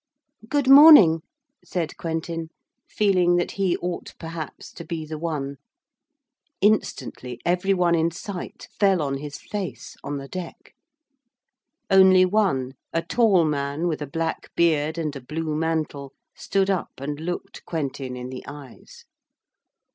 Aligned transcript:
'Good 0.49 0.67
morning,' 0.67 1.21
said 1.63 1.95
Quentin, 1.95 2.49
feeling 2.89 3.35
that 3.35 3.51
he 3.51 3.77
ought 3.77 4.15
perhaps 4.17 4.71
to 4.73 4.83
be 4.83 5.05
the 5.05 5.19
one. 5.19 5.57
Instantly 6.59 7.39
every 7.45 7.75
one 7.75 7.93
in 7.93 8.09
sight 8.09 8.67
fell 8.79 8.99
on 9.03 9.19
his 9.19 9.37
face 9.37 9.95
on 10.03 10.17
the 10.17 10.27
deck. 10.27 10.73
Only 11.91 12.25
one, 12.25 12.73
a 12.91 13.03
tall 13.03 13.45
man 13.45 13.87
with 13.87 14.01
a 14.01 14.07
black 14.09 14.49
beard 14.55 14.97
and 14.97 15.15
a 15.15 15.21
blue 15.21 15.55
mantle, 15.55 16.13
stood 16.35 16.71
up 16.71 16.93
and 16.97 17.19
looked 17.19 17.63
Quentin 17.65 18.17
in 18.17 18.29
the 18.29 18.43
eyes. 18.47 19.05